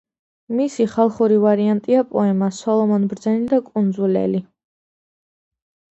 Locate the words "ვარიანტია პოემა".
1.43-2.49